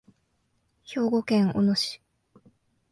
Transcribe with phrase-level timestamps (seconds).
[0.83, 2.01] 兵庫県小野市